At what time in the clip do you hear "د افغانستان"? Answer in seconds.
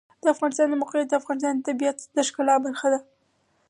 0.23-0.67, 1.09-1.53